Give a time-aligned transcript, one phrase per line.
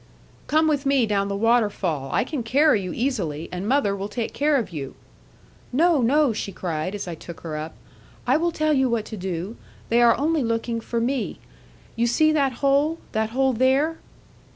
[0.47, 2.09] 'Come with me down the waterfall.
[2.11, 4.95] I can carry you easily; and mother will take care of you.'
[5.71, 7.75] 'No, no,' she cried, as I took her up:
[8.25, 9.57] 'I will tell you what to do.
[9.89, 11.37] They are only looking for me.
[11.95, 13.99] You see that hole, that hole there?'